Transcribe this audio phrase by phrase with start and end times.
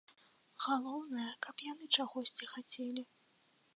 [0.67, 3.03] Галоўнае, каб яны чагосьці хацелі.